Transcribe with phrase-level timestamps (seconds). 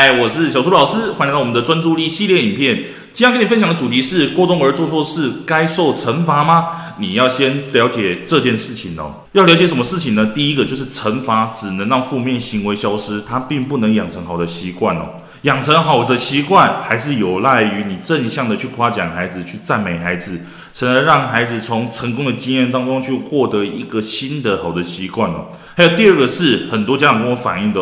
[0.00, 2.84] 嗨，我是小苏老师，欢迎来到我们的专注力系列影片。
[3.12, 6.68] 今天跟你分享的主题是：过冬儿做错事该受惩罚吗？
[6.98, 9.24] 你要先了解这件事情哦。
[9.32, 10.24] 要了解什么事情呢？
[10.32, 15.04] 第一个就是惩罚只能让负面行为消失，它并不能养成好的习惯哦。
[15.42, 20.38] 养成好的习惯，还是有赖于你正向的去夸奖孩子，去赞美孩子，
[20.72, 25.46] 才能让孩子从成功的经验当中去获得一个新的好的习惯哦。
[25.76, 27.80] 还有第二个是很多家长跟我反映的。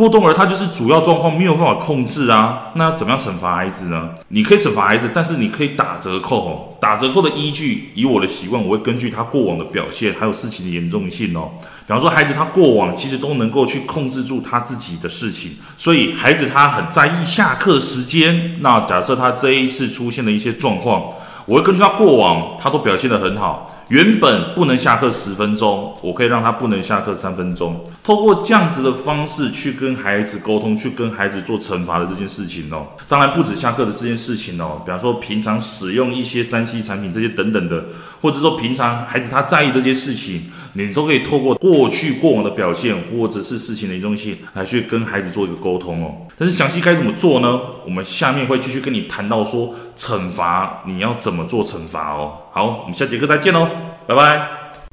[0.00, 4.12] 过动儿他就是主要状况没有办法控制啊，那怎么样惩罚孩子呢？
[4.28, 6.68] 你可以惩罚孩子，但是你可以打折扣哦。
[6.80, 11.50] 打折扣的依据，以我的习惯，我会根据他过往的表现，还有事情的严重性哦。
[11.86, 18.56] 比方说，孩子他过往其实都能够去控制住他自己的事情，所以孩子他很在意下课时间。
[18.60, 21.12] 那假设他这一次出现了一些状况。
[21.50, 23.74] 我会根据他过往，他都表现得很好。
[23.88, 27.84] 原本不能下课十分钟，我可以让他不能下课三分钟。
[28.04, 32.86] 透过这样子的方式去跟孩子沟通，去跟孩子做惩罚的这件事情哦。
[33.08, 37.86] 当然不止下课的这件事情哦，比方说平常使用一些三 C 产品这些等等的，
[38.20, 40.52] 或者说平常孩子他在意这些事情。
[40.74, 46.14] 你都可以透过过去过往的表现，或者是事情的严重性，来去跟孩子做一个沟通哦。
[46.38, 47.60] 但是详细该怎么做呢？
[47.84, 52.32] 我们下面会继续跟你谈到说惩罚，你要怎么做惩罚哦。
[52.52, 53.68] 好，我们下节课再见喽，
[54.06, 54.48] 拜拜。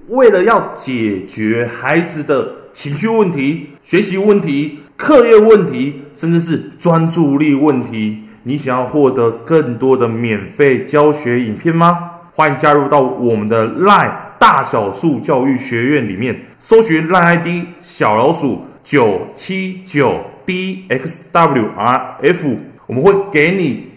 [0.10, 12.12] 为了要解决孩子的情绪问题、学习问题、课业问题，甚至是专注力问题，你想要获得更多的免费教学影片吗？
[12.34, 14.12] 欢迎加入到我们的 LINE。
[14.40, 17.48] 大小树教育学院里面搜寻 LINE ID
[17.80, 23.88] 小老鼠九七九 dxwrf，我们会给你